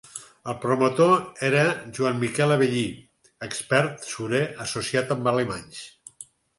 El 0.53 0.55
promotor 0.61 1.13
era 1.49 1.65
Joan 1.99 2.19
Miquel 2.25 2.55
Avellí, 2.57 2.87
expert 3.51 4.11
surer 4.15 4.45
associat 4.69 5.19
amb 5.19 5.35
alemanys. 5.37 5.89